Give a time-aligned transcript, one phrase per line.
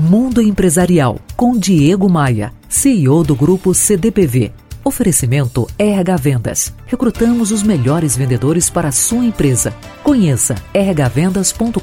[0.00, 4.52] Mundo Empresarial, com Diego Maia, CEO do Grupo CDPV.
[4.84, 6.72] Oferecimento RH Vendas.
[6.86, 9.74] Recrutamos os melhores vendedores para a sua empresa.
[10.04, 11.80] Conheça rhvendas.com.br.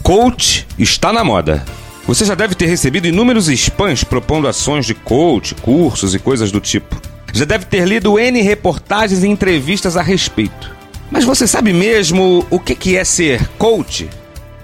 [0.00, 1.64] Coach está na moda.
[2.06, 6.60] Você já deve ter recebido inúmeros spams propondo ações de coach, cursos e coisas do
[6.60, 7.02] tipo.
[7.32, 10.70] Já deve ter lido N reportagens e entrevistas a respeito.
[11.10, 14.08] Mas você sabe mesmo o que é ser coach?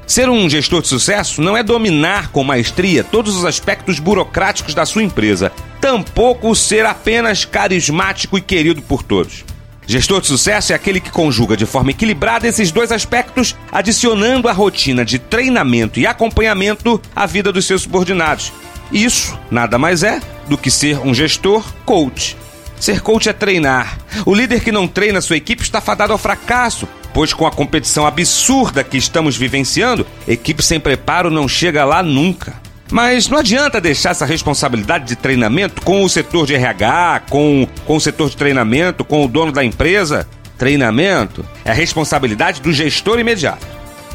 [0.07, 4.86] Ser um gestor de sucesso não é dominar com maestria todos os aspectos burocráticos da
[4.86, 9.44] sua empresa, tampouco ser apenas carismático e querido por todos.
[9.85, 14.53] Gestor de sucesso é aquele que conjuga de forma equilibrada esses dois aspectos, adicionando à
[14.53, 18.52] rotina de treinamento e acompanhamento à vida dos seus subordinados.
[18.93, 22.36] Isso nada mais é do que ser um gestor coach.
[22.79, 23.99] Ser coach é treinar.
[24.25, 28.06] O líder que não treina sua equipe está fadado ao fracasso, pois com a competição
[28.06, 32.61] absurda que estamos vivenciando, equipe sem preparo não chega lá nunca.
[32.92, 37.96] Mas não adianta deixar essa responsabilidade de treinamento com o setor de RH, com, com
[37.96, 40.28] o setor de treinamento, com o dono da empresa.
[40.58, 43.66] Treinamento é responsabilidade do gestor imediato.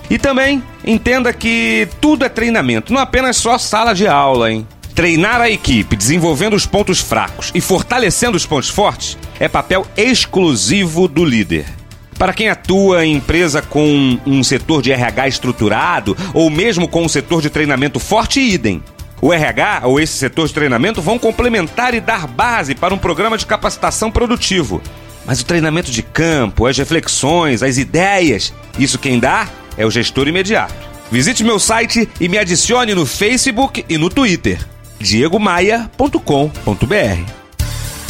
[0.08, 4.68] E também entenda que tudo é treinamento, não apenas só sala de aula, hein?
[4.94, 11.08] Treinar a equipe, desenvolvendo os pontos fracos e fortalecendo os pontos fortes é papel exclusivo
[11.08, 11.81] do líder.
[12.22, 17.10] Para quem atua em empresa com um setor de RH estruturado ou mesmo com um
[17.10, 18.84] setor de treinamento forte, idem.
[19.20, 23.40] O RH ou esse setor de treinamento vão complementar e dar base para um programa
[23.40, 24.84] de capacitação produtivo.
[25.26, 30.28] Mas o treinamento de campo, as reflexões, as ideias, isso quem dá é o gestor
[30.28, 30.76] imediato.
[31.12, 34.64] Visite meu site e me adicione no Facebook e no Twitter
[35.00, 37.41] diegomaia.com.br.